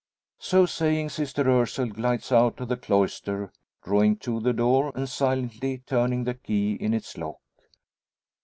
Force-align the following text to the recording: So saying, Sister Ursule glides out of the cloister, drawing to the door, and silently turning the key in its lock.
So 0.39 0.65
saying, 0.65 1.09
Sister 1.09 1.43
Ursule 1.47 1.89
glides 1.89 2.31
out 2.31 2.59
of 2.59 2.69
the 2.69 2.75
cloister, 2.75 3.51
drawing 3.83 4.15
to 4.25 4.39
the 4.39 4.51
door, 4.51 4.91
and 4.95 5.07
silently 5.07 5.83
turning 5.85 6.23
the 6.23 6.33
key 6.33 6.73
in 6.73 6.95
its 6.95 7.19
lock. 7.19 7.37